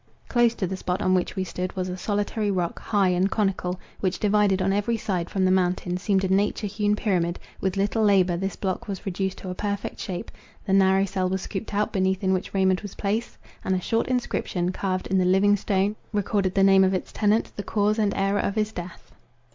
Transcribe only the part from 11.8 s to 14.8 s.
beneath in which Raymond was placed, and a short inscription,